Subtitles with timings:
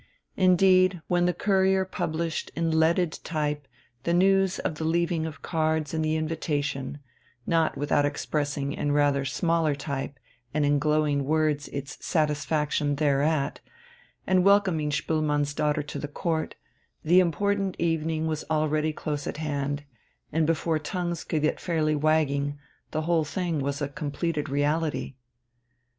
[0.35, 3.67] Indeed, when the Courier published in leaded type
[4.01, 6.97] the news of the leaving of cards and the invitation
[7.45, 10.17] not without expressing in rather smaller type
[10.55, 13.59] and in glowing words its satisfaction thereat,
[14.25, 16.55] and welcoming Spoelmann's daughter to the Court
[17.03, 19.83] the important evening was already close at hand,
[20.33, 22.57] and before tongues could get fairly wagging
[22.89, 25.13] the whole thing was a completed reality.